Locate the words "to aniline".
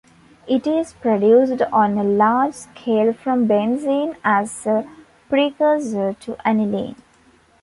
6.21-6.95